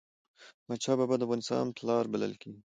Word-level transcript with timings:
احمد 0.61 0.79
شاه 0.83 0.97
بابا 0.99 1.15
د 1.17 1.21
افغانستان 1.25 1.65
پلار 1.77 2.03
بلل 2.13 2.33
کېږي. 2.41 2.61